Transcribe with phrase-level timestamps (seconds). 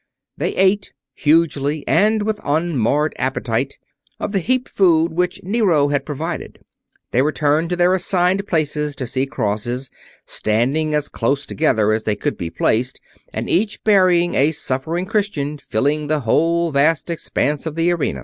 [0.35, 3.77] They ate, hugely and with unmarred appetite,
[4.19, 6.57] of the heaped food which Nero had provided.
[7.11, 9.91] They returned to their assigned places to see crosses,
[10.25, 12.99] standing as close together as they could be placed
[13.31, 18.19] and each bearing a suffering Christian, filling the whole vast expanse of the arena.